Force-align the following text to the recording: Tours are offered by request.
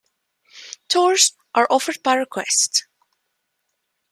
Tours 0.87 1.33
are 1.53 1.67
offered 1.69 2.01
by 2.01 2.15
request. 2.15 2.87